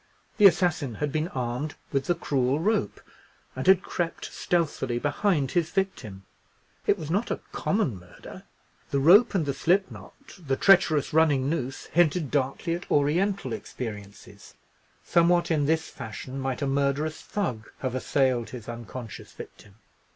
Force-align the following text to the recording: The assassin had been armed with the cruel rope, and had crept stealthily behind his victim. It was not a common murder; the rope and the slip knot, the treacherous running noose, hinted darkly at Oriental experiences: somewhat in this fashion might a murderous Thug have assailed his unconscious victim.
The 0.37 0.47
assassin 0.47 0.95
had 0.95 1.11
been 1.11 1.27
armed 1.27 1.75
with 1.91 2.05
the 2.07 2.15
cruel 2.15 2.57
rope, 2.59 3.01
and 3.55 3.67
had 3.67 3.83
crept 3.83 4.33
stealthily 4.33 4.97
behind 4.97 5.51
his 5.51 5.69
victim. 5.69 6.25
It 6.87 6.97
was 6.97 7.11
not 7.11 7.29
a 7.29 7.39
common 7.51 7.99
murder; 7.99 8.41
the 8.89 8.97
rope 8.99 9.35
and 9.35 9.45
the 9.45 9.53
slip 9.53 9.91
knot, 9.91 10.39
the 10.39 10.55
treacherous 10.57 11.13
running 11.13 11.51
noose, 11.51 11.85
hinted 11.85 12.31
darkly 12.31 12.73
at 12.73 12.89
Oriental 12.89 13.53
experiences: 13.53 14.55
somewhat 15.03 15.51
in 15.51 15.67
this 15.67 15.89
fashion 15.89 16.39
might 16.39 16.63
a 16.63 16.65
murderous 16.67 17.21
Thug 17.21 17.69
have 17.81 17.93
assailed 17.93 18.49
his 18.49 18.67
unconscious 18.67 19.33
victim. 19.33 19.75